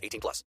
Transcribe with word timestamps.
18 0.00 0.20
plus. 0.20 0.44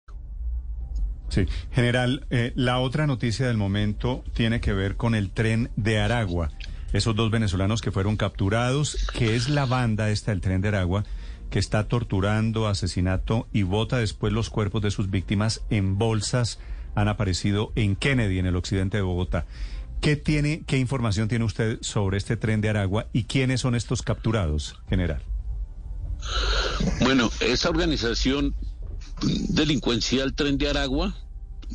Sí, 1.30 1.46
general, 1.72 2.28
eh, 2.30 2.52
la 2.56 2.80
otra 2.80 3.08
noticia 3.08 3.48
del 3.48 3.56
momento 3.56 4.24
tiene 4.34 4.60
que 4.60 4.74
ver 4.74 4.98
con 4.98 5.16
el 5.16 5.32
tren 5.32 5.72
de 5.78 6.00
Aragua. 6.00 6.52
Esos 6.92 7.16
dos 7.16 7.32
venezolanos 7.32 7.82
que 7.82 7.92
fueron 7.92 8.18
capturados, 8.18 9.08
que 9.14 9.38
es 9.38 9.48
la 9.48 9.66
banda 9.66 10.10
esta 10.10 10.32
del 10.32 10.42
tren 10.42 10.60
de 10.60 10.68
Aragua, 10.68 11.06
que 11.50 11.60
está 11.60 11.88
torturando, 11.88 12.68
asesinato 12.68 13.48
y 13.54 13.64
bota 13.64 13.98
después 13.98 14.34
los 14.34 14.50
cuerpos 14.50 14.82
de 14.82 14.92
sus 14.92 15.10
víctimas 15.10 15.62
en 15.70 15.98
bolsas 15.98 16.60
han 16.96 17.08
aparecido 17.08 17.72
en 17.76 17.96
Kennedy, 17.96 18.40
en 18.40 18.46
el 18.46 18.58
occidente 18.58 18.98
de 18.98 19.04
Bogotá. 19.04 19.46
¿Qué, 20.02 20.18
tiene, 20.18 20.64
¿Qué 20.66 20.78
información 20.78 21.30
tiene 21.30 21.46
usted 21.46 21.78
sobre 21.82 22.18
este 22.18 22.36
tren 22.36 22.60
de 22.60 22.70
Aragua 22.70 23.08
y 23.14 23.24
quiénes 23.24 23.62
son 23.62 23.76
estos 23.76 24.02
capturados, 24.02 24.82
general? 24.90 25.22
Bueno, 27.00 27.30
esa 27.40 27.70
organización 27.70 28.56
delincuencial 29.22 30.34
Tren 30.34 30.58
de 30.58 30.70
Aragua 30.70 31.16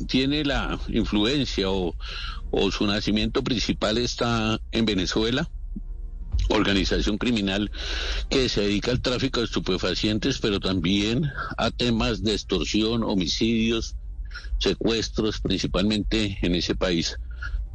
tiene 0.07 0.43
la 0.43 0.79
influencia 0.89 1.69
o, 1.69 1.95
su 2.71 2.85
nacimiento 2.87 3.43
principal 3.43 3.97
está 3.97 4.59
en 4.71 4.85
Venezuela 4.85 5.49
organización 6.49 7.17
criminal 7.17 7.69
que 8.29 8.47
se 8.47 8.61
dedica 8.61 8.91
al 8.91 9.01
tráfico 9.01 9.41
de 9.41 9.47
estupefacientes, 9.47 10.39
pero 10.39 10.61
también 10.61 11.29
a 11.57 11.71
temas 11.71 12.23
de 12.23 12.31
extorsión, 12.33 13.03
homicidios, 13.03 13.97
secuestros, 14.57 15.41
principalmente 15.41 16.37
en 16.41 16.55
ese 16.55 16.73
país. 16.73 17.17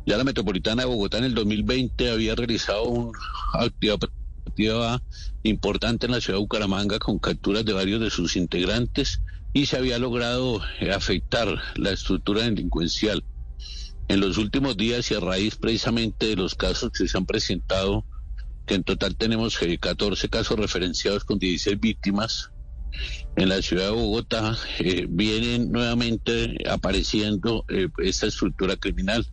Ya 0.07 0.17
la 0.17 0.25
Metropolitana 0.25 0.83
de 0.83 0.89
Bogotá 0.89 1.19
en 1.19 1.25
el 1.25 1.35
2020 1.35 2.11
había 2.11 2.35
realizado 2.35 2.85
una 2.85 3.19
actividad 3.53 5.03
importante 5.43 6.07
en 6.07 6.13
la 6.13 6.21
ciudad 6.23 6.39
de 6.39 6.43
Bucaramanga 6.45 6.99
con 6.99 7.19
capturas 7.19 7.67
de 7.67 7.75
varios 7.75 8.01
de 8.01 8.09
sus 8.09 8.37
integrantes 8.37 9.21
y 9.53 9.67
se 9.67 9.77
había 9.77 9.99
logrado 9.99 10.61
afectar 10.95 11.49
la 11.77 11.91
estructura 11.91 12.43
delincuencial. 12.43 13.25
En 14.09 14.21
los 14.21 14.39
últimos 14.39 14.77
días 14.77 15.11
y 15.11 15.15
a 15.15 15.21
raíz 15.21 15.57
precisamente 15.57 16.27
de 16.27 16.37
los 16.37 16.55
casos 16.55 16.91
que 16.91 17.07
se 17.07 17.17
han 17.17 17.27
presentado, 17.27 18.05
que 18.67 18.75
en 18.75 18.85
total 18.85 19.17
tenemos 19.17 19.59
14 19.59 20.29
casos 20.29 20.59
referenciados 20.59 21.25
con 21.25 21.39
16 21.39 21.79
víctimas, 21.81 22.53
en 23.37 23.49
la 23.49 23.63
ciudad 23.63 23.87
de 23.87 23.91
Bogotá 23.93 24.57
eh, 24.79 25.07
vienen 25.09 25.73
nuevamente 25.73 26.57
apareciendo 26.69 27.65
eh, 27.69 27.89
esta 27.99 28.27
estructura 28.27 28.77
criminal. 28.77 29.27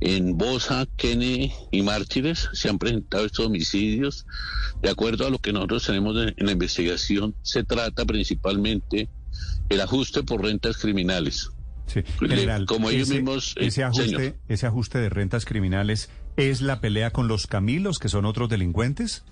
En 0.00 0.36
Bosa, 0.36 0.86
Kennedy 0.96 1.52
y 1.70 1.82
Mártires 1.82 2.48
se 2.52 2.68
han 2.68 2.78
presentado 2.78 3.24
estos 3.24 3.46
homicidios. 3.46 4.26
De 4.82 4.90
acuerdo 4.90 5.26
a 5.26 5.30
lo 5.30 5.38
que 5.38 5.52
nosotros 5.52 5.86
tenemos 5.86 6.16
en, 6.16 6.46
la 6.46 6.52
investigación, 6.52 7.34
se 7.42 7.64
trata 7.64 8.04
principalmente 8.04 9.08
el 9.68 9.80
ajuste 9.80 10.22
por 10.22 10.42
rentas 10.42 10.76
criminales. 10.78 11.50
Sí, 11.86 12.02
general, 12.18 12.66
como 12.66 12.90
ellos 12.90 13.08
mismos. 13.08 13.54
Eh, 13.56 13.66
ese, 13.66 13.84
ajuste, 13.84 14.36
ese 14.48 14.66
ajuste 14.66 14.98
de 14.98 15.08
rentas 15.08 15.44
criminales 15.44 16.08
es 16.36 16.60
la 16.60 16.80
pelea 16.80 17.10
con 17.10 17.28
los 17.28 17.46
Camilos, 17.46 17.98
que 17.98 18.08
son 18.08 18.24
otros 18.24 18.48
delincuentes. 18.48 19.24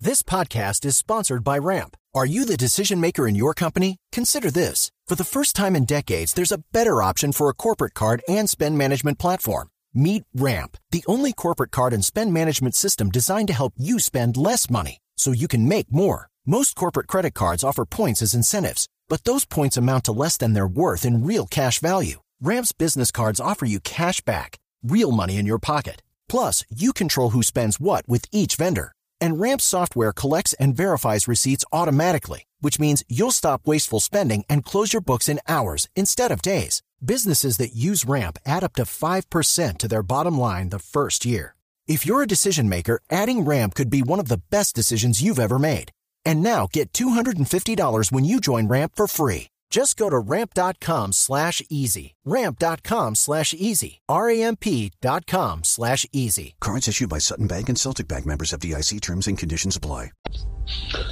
This 0.00 0.22
podcast 0.22 0.84
is 0.84 0.96
sponsored 0.96 1.42
by 1.42 1.58
Ramp. 1.58 1.96
Are 2.14 2.26
you 2.26 2.44
the 2.44 2.56
decision 2.56 3.00
maker 3.00 3.26
in 3.26 3.34
your 3.34 3.54
company? 3.54 3.96
Consider 4.12 4.50
this. 4.50 4.90
For 5.08 5.16
the 5.16 5.24
first 5.24 5.56
time 5.56 5.74
in 5.74 5.84
decades, 5.84 6.34
there's 6.34 6.52
a 6.52 6.62
better 6.72 7.02
option 7.02 7.32
for 7.32 7.48
a 7.48 7.54
corporate 7.54 7.94
card 7.94 8.22
and 8.28 8.48
spend 8.48 8.78
management 8.78 9.18
platform. 9.18 9.68
Meet 9.94 10.24
Ramp, 10.34 10.76
the 10.90 11.04
only 11.06 11.32
corporate 11.32 11.70
card 11.70 11.92
and 11.92 12.04
spend 12.04 12.32
management 12.32 12.74
system 12.74 13.10
designed 13.10 13.48
to 13.48 13.54
help 13.54 13.74
you 13.76 13.98
spend 13.98 14.36
less 14.36 14.68
money 14.68 14.98
so 15.16 15.32
you 15.32 15.48
can 15.48 15.68
make 15.68 15.90
more. 15.90 16.28
Most 16.46 16.74
corporate 16.74 17.06
credit 17.06 17.32
cards 17.32 17.64
offer 17.64 17.84
points 17.84 18.20
as 18.20 18.34
incentives, 18.34 18.86
but 19.08 19.24
those 19.24 19.44
points 19.44 19.76
amount 19.76 20.04
to 20.04 20.12
less 20.12 20.36
than 20.36 20.54
their 20.54 20.66
worth 20.66 21.04
in 21.04 21.26
real 21.26 21.46
cash 21.46 21.80
value. 21.80 22.20
Ramp's 22.40 22.72
business 22.72 23.10
cards 23.10 23.40
offer 23.40 23.66
you 23.66 23.80
cash 23.80 24.20
back, 24.22 24.56
real 24.82 25.12
money 25.12 25.36
in 25.36 25.46
your 25.46 25.58
pocket. 25.58 26.02
Plus, 26.28 26.64
you 26.70 26.92
control 26.92 27.30
who 27.30 27.42
spends 27.42 27.78
what 27.78 28.08
with 28.08 28.24
each 28.32 28.56
vendor. 28.56 28.92
And 29.20 29.40
Ramps 29.40 29.64
software 29.64 30.12
collects 30.12 30.52
and 30.54 30.76
verifies 30.76 31.28
receipts 31.28 31.64
automatically, 31.72 32.44
which 32.60 32.80
means 32.80 33.04
you'll 33.08 33.30
stop 33.30 33.66
wasteful 33.66 34.00
spending 34.00 34.44
and 34.48 34.64
close 34.64 34.92
your 34.92 35.02
books 35.02 35.28
in 35.28 35.40
hours 35.48 35.88
instead 35.94 36.32
of 36.32 36.42
days. 36.42 36.82
Businesses 37.04 37.58
that 37.58 37.74
use 37.74 38.04
Ramp 38.04 38.38
add 38.46 38.64
up 38.64 38.74
to 38.74 38.82
5% 38.82 39.78
to 39.78 39.88
their 39.88 40.02
bottom 40.02 40.38
line 40.38 40.70
the 40.70 40.78
first 40.78 41.24
year. 41.24 41.54
If 41.86 42.06
you're 42.06 42.22
a 42.22 42.26
decision 42.26 42.68
maker, 42.68 43.00
adding 43.10 43.44
Ramp 43.44 43.74
could 43.74 43.90
be 43.90 44.02
one 44.02 44.18
of 44.18 44.28
the 44.28 44.40
best 44.50 44.74
decisions 44.74 45.22
you've 45.22 45.38
ever 45.38 45.58
made. 45.58 45.90
And 46.24 46.42
now 46.42 46.66
get 46.72 46.92
$250 46.92 48.12
when 48.12 48.24
you 48.24 48.40
join 48.40 48.68
Ramp 48.68 48.92
for 48.96 49.06
free. 49.06 49.48
Just 49.74 49.96
go 49.96 50.08
to 50.08 50.18
ramp.com 50.18 51.12
slash 51.12 51.60
easy. 51.68 52.14
Ramp.com 52.24 53.16
slash 53.16 53.52
easy. 53.54 54.00
R-A-M-P.com 54.08 55.64
slash 55.64 56.06
easy. 56.12 56.54
Cards 56.60 56.86
issued 56.86 57.08
by 57.08 57.18
Sutton 57.18 57.48
Bank 57.48 57.68
and 57.68 57.76
Celtic 57.76 58.06
Bank 58.06 58.24
members 58.24 58.52
of 58.52 58.60
DIC 58.60 59.00
terms 59.00 59.26
and 59.26 59.36
conditions 59.36 59.74
apply. 59.74 60.12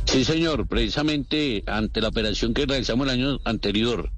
Sí, 0.04 0.24
señor. 0.24 0.68
Precisamente 0.68 1.64
ante 1.66 2.00
la 2.00 2.08
operación 2.08 2.54
que 2.54 2.66
realizamos 2.66 3.08
el 3.08 3.14
año 3.14 3.38
anterior, 3.44 4.10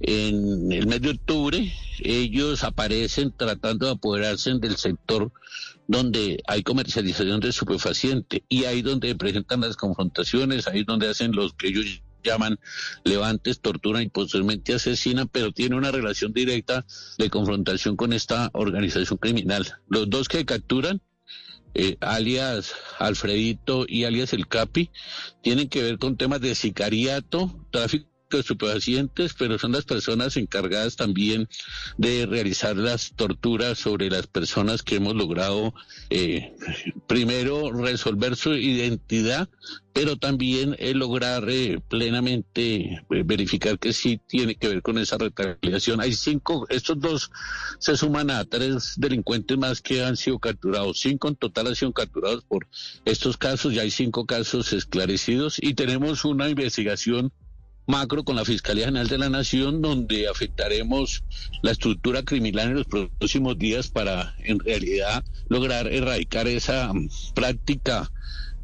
en 0.00 0.72
el 0.72 0.86
mes 0.86 1.00
de 1.00 1.10
octubre, 1.10 1.72
ellos 2.00 2.64
aparecen 2.64 3.32
tratando 3.36 3.86
de 3.86 3.92
apoderarse 3.92 4.52
del 4.54 4.76
sector 4.76 5.32
donde 5.86 6.42
hay 6.46 6.62
comercialización 6.62 7.40
de 7.40 7.50
estupefaciente 7.50 8.44
y 8.48 8.64
ahí 8.64 8.82
donde 8.82 9.14
presentan 9.14 9.60
las 9.60 9.76
confrontaciones, 9.76 10.66
ahí 10.66 10.84
donde 10.84 11.08
hacen 11.08 11.32
los 11.32 11.54
que 11.54 11.68
ellos 11.68 12.02
llaman 12.22 12.58
levantes, 13.04 13.60
torturan 13.60 14.02
y 14.02 14.08
posteriormente 14.08 14.74
asesinan, 14.74 15.28
pero 15.28 15.52
tiene 15.52 15.76
una 15.76 15.90
relación 15.90 16.32
directa 16.32 16.86
de 17.18 17.30
confrontación 17.30 17.96
con 17.96 18.12
esta 18.12 18.50
organización 18.54 19.18
criminal. 19.18 19.66
Los 19.88 20.08
dos 20.08 20.28
que 20.28 20.44
capturan, 20.46 21.02
eh, 21.74 21.96
alias 22.00 22.72
Alfredito 22.98 23.84
y 23.86 24.04
alias 24.04 24.32
El 24.32 24.48
Capi, 24.48 24.90
tienen 25.42 25.68
que 25.68 25.82
ver 25.82 25.98
con 25.98 26.16
temas 26.16 26.40
de 26.40 26.54
sicariato, 26.54 27.66
tráfico 27.70 28.13
de 28.36 28.40
estupefacientes, 28.40 29.34
pero 29.34 29.58
son 29.58 29.72
las 29.72 29.84
personas 29.84 30.36
encargadas 30.36 30.96
también 30.96 31.48
de 31.96 32.26
realizar 32.26 32.76
las 32.76 33.12
torturas 33.14 33.78
sobre 33.78 34.10
las 34.10 34.26
personas 34.26 34.82
que 34.82 34.96
hemos 34.96 35.14
logrado 35.14 35.74
eh, 36.10 36.54
primero 37.06 37.72
resolver 37.72 38.36
su 38.36 38.54
identidad, 38.54 39.48
pero 39.92 40.16
también 40.16 40.76
lograr 40.94 41.48
eh, 41.48 41.80
plenamente 41.88 42.64
eh, 42.64 43.22
verificar 43.24 43.78
que 43.78 43.92
sí 43.92 44.20
tiene 44.26 44.56
que 44.56 44.68
ver 44.68 44.82
con 44.82 44.98
esa 44.98 45.18
retaliación. 45.18 46.00
Hay 46.00 46.12
cinco, 46.12 46.66
estos 46.68 46.98
dos 46.98 47.30
se 47.78 47.96
suman 47.96 48.30
a 48.30 48.44
tres 48.44 48.94
delincuentes 48.96 49.56
más 49.56 49.80
que 49.80 50.04
han 50.04 50.16
sido 50.16 50.38
capturados. 50.38 51.00
Cinco 51.00 51.28
en 51.28 51.36
total 51.36 51.68
han 51.68 51.76
sido 51.76 51.92
capturados 51.92 52.44
por 52.44 52.66
estos 53.04 53.36
casos, 53.36 53.74
ya 53.74 53.82
hay 53.82 53.90
cinco 53.90 54.26
casos 54.26 54.72
esclarecidos 54.72 55.58
y 55.60 55.74
tenemos 55.74 56.24
una 56.24 56.48
investigación 56.48 57.32
macro 57.86 58.24
con 58.24 58.36
la 58.36 58.44
Fiscalía 58.44 58.86
General 58.86 59.08
de 59.08 59.18
la 59.18 59.28
Nación, 59.28 59.82
donde 59.82 60.28
afectaremos 60.28 61.22
la 61.62 61.72
estructura 61.72 62.22
criminal 62.22 62.68
en 62.68 62.74
los 62.76 62.86
próximos 62.86 63.58
días 63.58 63.88
para, 63.88 64.34
en 64.38 64.58
realidad, 64.58 65.24
lograr 65.48 65.86
erradicar 65.88 66.48
esa 66.48 66.92
mm, 66.92 67.08
práctica 67.34 68.10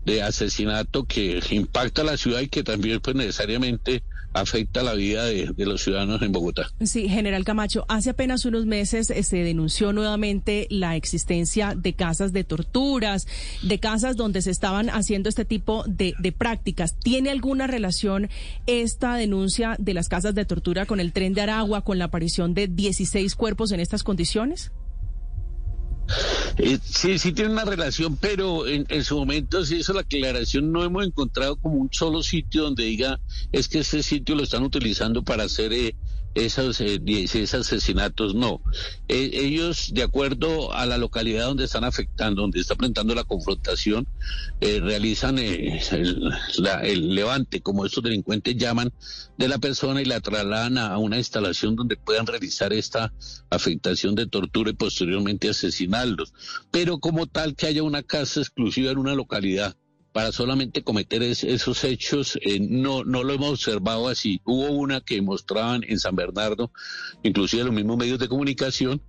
de 0.04 0.22
asesinato 0.22 1.04
que 1.04 1.40
impacta 1.50 2.02
a 2.02 2.04
la 2.04 2.16
ciudad 2.16 2.40
y 2.40 2.48
que 2.48 2.62
también, 2.62 3.00
pues, 3.00 3.16
necesariamente 3.16 4.02
afecta 4.32 4.82
la 4.82 4.94
vida 4.94 5.24
de, 5.24 5.52
los 5.58 5.82
ciudadanos 5.82 6.22
en 6.22 6.32
Bogotá. 6.32 6.70
Sí, 6.82 7.08
general 7.08 7.44
Camacho, 7.44 7.84
hace 7.88 8.10
apenas 8.10 8.44
unos 8.44 8.66
meses 8.66 9.10
eh, 9.10 9.22
se 9.22 9.38
denunció 9.38 9.92
nuevamente 9.92 10.66
la 10.70 10.96
existencia 10.96 11.74
de 11.74 11.94
casas 11.94 12.32
de 12.32 12.44
torturas, 12.44 13.26
de 13.62 13.78
casas 13.78 14.16
donde 14.16 14.42
se 14.42 14.50
estaban 14.50 14.88
haciendo 14.90 15.28
este 15.28 15.44
tipo 15.44 15.84
de, 15.86 16.14
prácticas. 16.36 16.94
¿Tiene 16.98 17.30
alguna 17.30 17.66
relación 17.66 18.28
esta 18.66 19.16
denuncia 19.16 19.76
de 19.78 19.94
las 19.94 20.08
casas 20.08 20.34
de 20.34 20.44
tortura 20.44 20.86
con 20.86 21.00
el 21.00 21.12
tren 21.12 21.34
de 21.34 21.42
Aragua, 21.42 21.82
con 21.82 21.98
la 21.98 22.06
aparición 22.06 22.54
de 22.54 22.68
16 22.68 23.34
cuerpos 23.34 23.72
en 23.72 23.80
estas 23.80 24.02
condiciones? 24.04 24.70
Eh, 26.56 26.78
sí, 26.84 27.18
sí 27.18 27.32
tiene 27.32 27.52
una 27.52 27.64
relación, 27.64 28.16
pero 28.16 28.66
en, 28.66 28.86
en, 28.88 29.04
su 29.04 29.16
momento 29.16 29.64
se 29.64 29.76
hizo 29.76 29.92
la 29.92 30.00
aclaración, 30.00 30.72
no 30.72 30.84
hemos 30.84 31.06
encontrado 31.06 31.56
como 31.56 31.76
un 31.76 31.88
solo 31.92 32.22
sitio 32.22 32.64
donde 32.64 32.84
diga, 32.84 33.20
es 33.52 33.68
que 33.68 33.78
este 33.80 34.02
sitio 34.02 34.34
lo 34.34 34.42
están 34.42 34.62
utilizando 34.62 35.22
para 35.22 35.44
hacer 35.44 35.72
eh, 35.72 35.94
esos, 36.34 36.80
eh, 36.80 37.00
asesinatos, 37.52 38.34
no. 38.34 38.60
Eh, 39.08 39.30
ellos, 39.32 39.92
de 39.92 40.02
acuerdo 40.02 40.72
a 40.72 40.86
la 40.86 40.98
localidad 40.98 41.46
donde 41.46 41.64
están 41.64 41.84
afectando, 41.84 42.42
donde 42.42 42.60
está 42.60 42.76
presentando 42.76 43.14
la 43.14 43.24
confrontación, 43.24 44.06
eh, 44.60 44.80
realizan 44.80 45.38
eh, 45.38 45.80
el, 45.90 46.30
el, 46.82 47.14
levante, 47.14 47.60
como 47.60 47.84
estos 47.84 48.04
delincuentes 48.04 48.56
llaman, 48.56 48.92
de 49.38 49.48
la 49.48 49.58
persona 49.58 50.02
y 50.02 50.04
la 50.04 50.20
trasladan 50.20 50.78
a 50.78 50.98
una 50.98 51.18
instalación 51.18 51.74
donde 51.74 51.96
puedan 51.96 52.26
realizar 52.26 52.72
esta 52.72 53.12
afectación 53.48 54.14
de 54.14 54.26
tortura 54.26 54.70
y 54.70 54.74
posteriormente 54.74 55.48
asesinarlos. 55.48 56.32
Pero 56.70 56.98
como 56.98 57.26
tal 57.26 57.56
que 57.56 57.66
haya 57.66 57.82
una 57.82 58.02
casa 58.02 58.40
exclusiva 58.40 58.90
en 58.92 58.98
una 58.98 59.14
localidad 59.14 59.76
para 60.12 60.32
solamente 60.32 60.82
cometer 60.82 61.22
es, 61.22 61.44
esos 61.44 61.84
hechos, 61.84 62.38
eh, 62.42 62.58
no, 62.60 63.04
no 63.04 63.22
lo 63.22 63.34
hemos 63.34 63.50
observado 63.50 64.08
así. 64.08 64.40
Hubo 64.44 64.70
una 64.70 65.00
que 65.00 65.22
mostraban 65.22 65.82
en 65.86 65.98
San 65.98 66.16
Bernardo, 66.16 66.72
inclusive 67.22 67.64
los 67.64 67.72
mismos 67.72 67.96
medios 67.96 68.18
de 68.18 68.28
comunicación, 68.28 69.02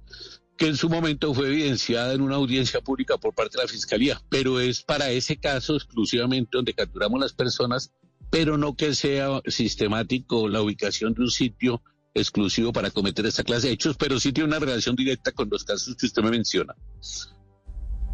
que 0.57 0.67
en 0.67 0.77
su 0.77 0.89
momento 0.89 1.33
fue 1.33 1.47
evidenciada 1.47 2.13
en 2.13 2.21
una 2.21 2.35
audiencia 2.35 2.81
pública 2.81 3.17
por 3.17 3.33
parte 3.33 3.57
de 3.57 3.63
la 3.63 3.67
Fiscalía, 3.67 4.21
pero 4.29 4.59
es 4.59 4.83
para 4.83 5.09
ese 5.09 5.37
caso 5.37 5.75
exclusivamente 5.75 6.51
donde 6.53 6.73
capturamos 6.73 7.19
las 7.19 7.33
personas, 7.33 7.91
pero 8.29 8.57
no 8.57 8.75
que 8.75 8.93
sea 8.93 9.41
sistemático 9.47 10.47
la 10.47 10.61
ubicación 10.61 11.13
de 11.15 11.21
un 11.21 11.31
sitio 11.31 11.81
exclusivo 12.13 12.71
para 12.71 12.91
cometer 12.91 13.25
esta 13.25 13.43
clase 13.43 13.67
de 13.67 13.73
hechos, 13.73 13.97
pero 13.97 14.19
sí 14.19 14.31
tiene 14.31 14.49
una 14.49 14.59
relación 14.59 14.95
directa 14.95 15.31
con 15.31 15.49
los 15.49 15.63
casos 15.63 15.95
que 15.95 16.05
usted 16.05 16.21
me 16.21 16.29
menciona. 16.29 16.75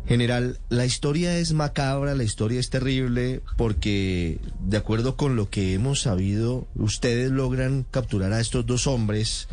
General, 0.07 0.57
la 0.69 0.85
historia 0.85 1.37
es 1.37 1.51
macabra, 1.51 2.15
la 2.15 2.23
historia 2.23 2.61
es 2.61 2.69
terrible, 2.69 3.41
porque 3.57 4.39
de 4.61 4.77
acuerdo 4.77 5.17
con 5.17 5.35
lo 5.35 5.49
que 5.49 5.73
hemos 5.73 6.01
sabido, 6.01 6.65
ustedes 6.75 7.29
logran 7.29 7.85
capturar 7.91 8.31
a 8.31 8.39
estos 8.39 8.65
dos 8.65 8.87
hombres 8.87 9.49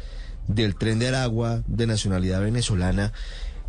del 0.46 0.76
tren 0.76 1.00
de 1.00 1.08
Aragua 1.08 1.64
de 1.66 1.88
nacionalidad 1.88 2.40
venezolana 2.40 3.12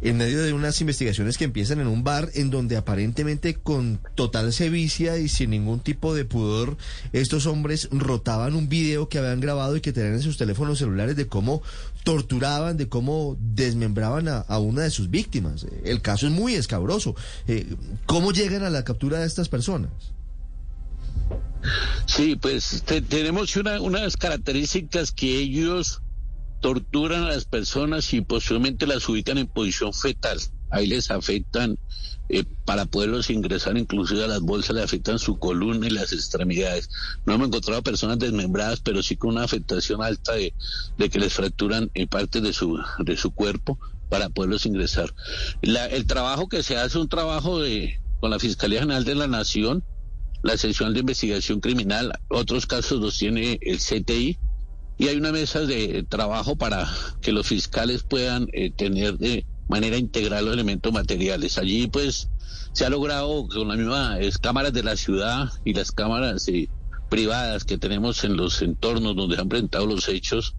en 0.01 0.17
medio 0.17 0.43
de 0.43 0.53
unas 0.53 0.79
investigaciones 0.81 1.37
que 1.37 1.45
empiezan 1.45 1.79
en 1.79 1.87
un 1.87 2.03
bar 2.03 2.29
en 2.33 2.49
donde 2.49 2.77
aparentemente 2.77 3.55
con 3.55 3.99
total 4.15 4.51
sevicia 4.53 5.17
y 5.17 5.29
sin 5.29 5.51
ningún 5.51 5.79
tipo 5.79 6.13
de 6.13 6.25
pudor, 6.25 6.77
estos 7.13 7.45
hombres 7.45 7.87
rotaban 7.91 8.55
un 8.55 8.69
video 8.69 9.09
que 9.09 9.19
habían 9.19 9.39
grabado 9.39 9.75
y 9.75 9.81
que 9.81 9.93
tenían 9.93 10.15
en 10.15 10.21
sus 10.21 10.37
teléfonos 10.37 10.79
celulares 10.79 11.15
de 11.15 11.27
cómo 11.27 11.61
torturaban, 12.03 12.77
de 12.77 12.87
cómo 12.87 13.37
desmembraban 13.39 14.27
a, 14.27 14.59
una 14.59 14.83
de 14.83 14.91
sus 14.91 15.09
víctimas. 15.09 15.65
El 15.83 16.01
caso 16.01 16.27
es 16.27 16.33
muy 16.33 16.55
escabroso. 16.55 17.15
Eh, 17.47 17.75
¿Cómo 18.05 18.31
llegan 18.31 18.63
a 18.63 18.69
la 18.69 18.83
captura 18.83 19.19
de 19.19 19.27
estas 19.27 19.49
personas? 19.49 19.91
Sí, 22.05 22.35
pues 22.35 22.83
te, 22.85 23.01
tenemos 23.01 23.55
una, 23.55 23.81
unas 23.81 24.17
características 24.17 25.11
que 25.11 25.39
ellos 25.39 26.01
torturan 26.65 27.25
a 27.25 27.27
las 27.27 27.45
personas 27.45 28.11
y 28.11 28.21
posiblemente 28.21 28.87
las 28.87 29.07
ubican 29.07 29.37
en 29.37 29.45
posición 29.45 29.93
fetal. 29.93 30.39
Ahí 30.71 30.87
les 30.87 31.11
afectan, 31.11 31.77
eh, 32.27 32.43
para 32.65 32.87
poderlos 32.87 33.29
ingresar 33.29 33.77
inclusive 33.77 34.23
a 34.23 34.27
las 34.27 34.41
bolsas, 34.41 34.75
le 34.75 34.81
afectan 34.81 35.19
su 35.19 35.37
columna 35.37 35.85
y 35.85 35.91
las 35.91 36.11
extremidades. 36.11 36.89
No 37.27 37.35
hemos 37.35 37.49
encontrado 37.49 37.83
personas 37.83 38.17
desmembradas, 38.17 38.79
pero 38.79 39.03
sí 39.03 39.15
con 39.15 39.35
una 39.35 39.43
afectación 39.43 40.01
alta 40.01 40.33
de, 40.33 40.55
que 41.07 41.19
les 41.19 41.33
fracturan 41.33 41.91
eh, 41.93 42.07
parte 42.07 42.41
de 42.41 42.51
su, 42.51 42.79
de 42.97 43.15
su 43.15 43.29
cuerpo 43.29 43.77
para 44.09 44.29
poderlos 44.29 44.65
ingresar. 44.65 45.13
La, 45.61 45.85
el 45.85 46.07
trabajo 46.07 46.49
que 46.49 46.63
se 46.63 46.77
hace 46.77 46.87
es 46.87 46.95
un 46.95 47.09
trabajo 47.09 47.59
de, 47.59 48.01
con 48.19 48.31
la 48.31 48.39
Fiscalía 48.39 48.79
General 48.79 49.03
de 49.03 49.13
la 49.13 49.27
Nación, 49.27 49.83
la 50.41 50.57
sección 50.57 50.95
de 50.95 51.01
investigación 51.01 51.59
criminal, 51.59 52.11
otros 52.27 52.65
casos 52.65 52.99
los 52.99 53.19
tiene 53.19 53.59
el 53.61 53.77
CTI, 53.77 54.39
y 54.97 55.07
hay 55.07 55.17
una 55.17 55.31
mesa 55.31 55.61
de 55.61 56.03
trabajo 56.03 56.55
para 56.55 56.87
que 57.21 57.31
los 57.31 57.47
fiscales 57.47 58.03
puedan 58.03 58.47
eh, 58.53 58.71
tener 58.71 59.17
de 59.17 59.45
manera 59.67 59.97
integral 59.97 60.45
los 60.45 60.53
elementos 60.53 60.93
materiales. 60.93 61.57
Allí 61.57 61.87
pues 61.87 62.29
se 62.73 62.85
ha 62.85 62.89
logrado 62.89 63.47
con 63.47 63.67
las 63.67 63.77
mismas 63.77 64.37
cámaras 64.37 64.73
de 64.73 64.83
la 64.83 64.95
ciudad 64.95 65.49
y 65.63 65.73
las 65.73 65.91
cámaras 65.91 66.47
eh, 66.47 66.69
privadas 67.09 67.63
que 67.63 67.77
tenemos 67.77 68.23
en 68.23 68.35
los 68.35 68.61
entornos 68.61 69.15
donde 69.15 69.37
han 69.37 69.49
presentado 69.49 69.85
los 69.85 70.07
hechos, 70.07 70.55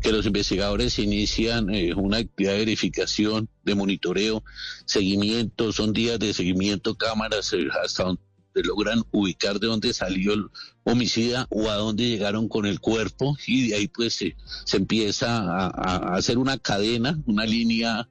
que 0.00 0.12
los 0.12 0.26
investigadores 0.26 0.98
inician 0.98 1.72
eh, 1.72 1.94
una 1.94 2.18
actividad 2.18 2.52
de 2.52 2.58
verificación, 2.58 3.48
de 3.64 3.74
monitoreo, 3.74 4.42
seguimiento, 4.84 5.72
son 5.72 5.92
días 5.92 6.18
de 6.18 6.34
seguimiento, 6.34 6.96
cámaras 6.96 7.52
eh, 7.52 7.68
hasta 7.84 8.04
donde 8.04 8.22
logran 8.62 9.02
ubicar 9.10 9.58
de 9.58 9.66
dónde 9.66 9.94
salió 9.94 10.34
el 10.34 10.46
homicida 10.84 11.46
o 11.50 11.70
a 11.70 11.76
dónde 11.76 12.08
llegaron 12.08 12.48
con 12.48 12.66
el 12.66 12.80
cuerpo 12.80 13.36
y 13.46 13.68
de 13.68 13.76
ahí 13.76 13.88
pues 13.88 14.14
se, 14.14 14.36
se 14.64 14.76
empieza 14.76 15.38
a, 15.38 16.14
hacer 16.14 16.38
una 16.38 16.58
cadena, 16.58 17.18
una 17.26 17.46
línea 17.46 18.08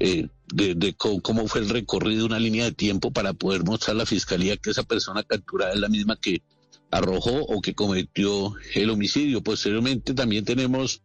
eh, 0.00 0.28
de, 0.52 0.74
de 0.74 0.94
cómo, 0.94 1.20
cómo 1.20 1.46
fue 1.46 1.60
el 1.60 1.68
recorrido, 1.68 2.26
una 2.26 2.40
línea 2.40 2.64
de 2.64 2.72
tiempo 2.72 3.12
para 3.12 3.32
poder 3.32 3.64
mostrar 3.64 3.96
a 3.96 3.98
la 4.00 4.06
fiscalía 4.06 4.56
que 4.56 4.70
esa 4.70 4.82
persona 4.82 5.22
capturada 5.22 5.72
es 5.72 5.80
la 5.80 5.88
misma 5.88 6.16
que 6.16 6.42
arrojó 6.90 7.42
o 7.42 7.60
que 7.60 7.74
cometió 7.74 8.54
el 8.74 8.90
homicidio. 8.90 9.42
Posteriormente 9.42 10.14
también 10.14 10.44
tenemos 10.44 11.02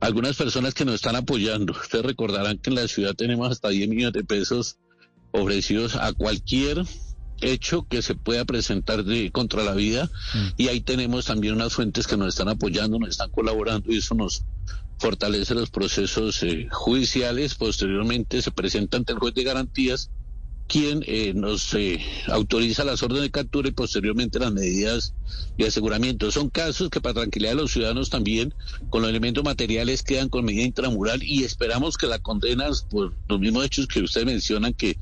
algunas 0.00 0.36
personas 0.36 0.74
que 0.74 0.84
nos 0.84 0.96
están 0.96 1.16
apoyando. 1.16 1.72
Ustedes 1.72 2.04
recordarán 2.04 2.58
que 2.58 2.70
en 2.70 2.76
la 2.76 2.88
ciudad 2.88 3.14
tenemos 3.14 3.50
hasta 3.50 3.68
10 3.68 3.88
millones 3.88 4.12
de 4.14 4.24
pesos 4.24 4.78
ofrecidos 5.30 5.96
a 5.96 6.12
cualquier 6.12 6.84
hecho 7.42 7.86
que 7.88 8.02
se 8.02 8.14
pueda 8.14 8.44
presentar 8.44 9.04
de, 9.04 9.30
contra 9.30 9.62
la 9.62 9.74
vida 9.74 10.10
mm. 10.34 10.48
y 10.56 10.68
ahí 10.68 10.80
tenemos 10.80 11.26
también 11.26 11.54
unas 11.54 11.74
fuentes 11.74 12.06
que 12.06 12.16
nos 12.16 12.28
están 12.28 12.48
apoyando, 12.48 12.98
nos 12.98 13.10
están 13.10 13.30
colaborando 13.30 13.92
y 13.92 13.98
eso 13.98 14.14
nos 14.14 14.44
fortalece 14.98 15.54
los 15.54 15.70
procesos 15.70 16.42
eh, 16.44 16.68
judiciales. 16.70 17.56
Posteriormente 17.56 18.40
se 18.40 18.52
presenta 18.52 18.96
ante 18.96 19.12
el 19.12 19.18
juez 19.18 19.34
de 19.34 19.42
garantías 19.42 20.10
quien 20.68 21.04
eh, 21.06 21.32
nos 21.34 21.74
eh, 21.74 22.00
autoriza 22.28 22.84
las 22.84 23.02
órdenes 23.02 23.24
de 23.24 23.30
captura 23.30 23.68
y 23.68 23.72
posteriormente 23.72 24.38
las 24.38 24.52
medidas 24.52 25.14
de 25.58 25.66
aseguramiento. 25.66 26.30
Son 26.30 26.48
casos 26.48 26.88
que 26.88 27.00
para 27.00 27.14
tranquilidad 27.14 27.52
de 27.52 27.56
los 27.56 27.72
ciudadanos 27.72 28.10
también, 28.10 28.54
con 28.90 29.02
los 29.02 29.10
elementos 29.10 29.44
materiales, 29.44 30.02
quedan 30.02 30.28
con 30.28 30.44
medida 30.44 30.64
intramural 30.64 31.22
y 31.22 31.44
esperamos 31.44 31.96
que 31.96 32.06
las 32.06 32.20
condenas 32.20 32.86
por 32.90 33.14
los 33.28 33.40
mismos 33.40 33.66
hechos 33.66 33.86
que 33.86 34.00
ustedes 34.00 34.26
mencionan, 34.26 34.72
que, 34.72 34.96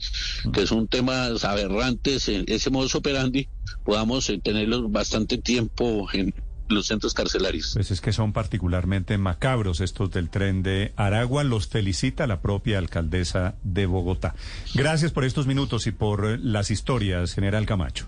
que 0.53 0.67
son 0.67 0.89
temas 0.89 1.45
aberrantes, 1.45 2.29
en 2.29 2.45
ese 2.49 2.71
modus 2.71 2.95
operandi, 2.95 3.49
podamos 3.85 4.29
eh, 4.31 4.41
tenerlos 4.43 4.91
bastante 4.91 5.39
tiempo 5.39 6.09
en 6.13 6.35
los 6.73 6.87
centros 6.87 7.15
carcelarios. 7.15 7.73
Pues 7.75 7.91
es 7.91 8.01
que 8.01 8.13
son 8.13 8.33
particularmente 8.33 9.19
macabros 9.19 9.81
estos 9.81 10.11
del 10.11 10.31
tren 10.31 10.63
de 10.63 10.93
Aragua. 10.97 11.45
Los 11.45 11.69
felicita 11.69 12.27
la 12.27 12.41
propia 12.41 12.79
alcaldesa 12.79 13.57
de 13.63 13.87
Bogotá. 13.87 14.35
Gracias 14.75 15.13
por 15.13 15.25
estos 15.25 15.47
minutos 15.47 15.87
y 15.87 15.93
por 15.93 16.39
las 16.41 16.71
historias, 16.71 17.35
general 17.35 17.67
Camacho. 17.67 18.07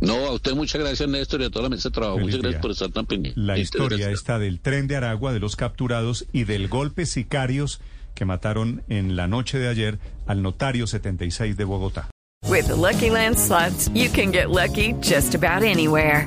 No, 0.00 0.14
a 0.26 0.32
usted 0.32 0.54
muchas 0.54 0.80
gracias, 0.80 1.08
Néstor, 1.08 1.40
y 1.40 1.44
a 1.44 1.50
toda 1.50 1.64
la 1.64 1.68
mesa 1.70 1.88
de 1.88 1.94
trabajo. 1.94 2.18
Feliz 2.18 2.26
muchas 2.26 2.42
gracias 2.42 2.62
por 2.62 2.70
estar 2.72 2.90
tan 2.90 3.06
pendiente. 3.06 3.40
La 3.40 3.58
historia 3.58 4.10
está 4.10 4.38
del 4.38 4.60
tren 4.60 4.86
de 4.86 4.96
Aragua, 4.96 5.32
de 5.32 5.40
los 5.40 5.56
capturados 5.56 6.26
y 6.32 6.44
del 6.44 6.68
golpe 6.68 7.06
sicarios 7.06 7.80
que 8.14 8.24
mataron 8.24 8.82
en 8.88 9.16
la 9.16 9.28
noche 9.28 9.58
de 9.58 9.68
ayer 9.68 9.98
al 10.26 10.42
notario 10.42 10.86
76 10.86 11.56
de 11.56 11.64
Bogotá. 11.64 12.08
With 12.46 12.66
the 12.66 12.76
Lucky 12.76 13.10
Land 13.10 13.38
slots, 13.38 13.88
you 13.94 14.10
can 14.10 14.30
get 14.30 14.50
lucky 14.50 14.92
just 15.00 15.34
about 15.34 15.62
anywhere. 15.62 16.26